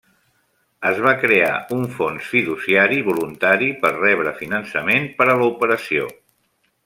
[0.91, 6.09] Es va crear un fons fiduciari voluntari per rebre finançament per a l'operació.